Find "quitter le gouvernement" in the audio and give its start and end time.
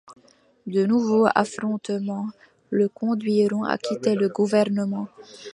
3.77-5.07